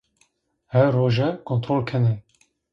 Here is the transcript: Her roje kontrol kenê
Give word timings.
Her 0.73 0.87
roje 0.95 1.27
kontrol 1.49 1.81
kenê 1.89 2.13